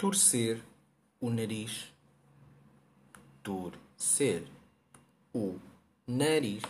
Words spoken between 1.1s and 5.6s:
o nariz, torcer o